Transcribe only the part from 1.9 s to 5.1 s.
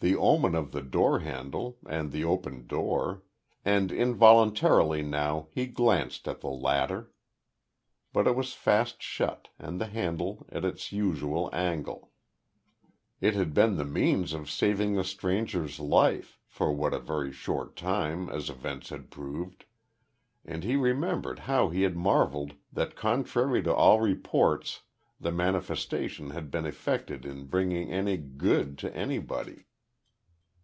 the open door; and involuntarily